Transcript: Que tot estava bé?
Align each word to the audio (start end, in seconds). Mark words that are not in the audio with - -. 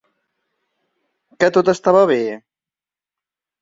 Que 1.43 1.53
tot 1.59 1.71
estava 1.77 2.05
bé? 2.17 2.21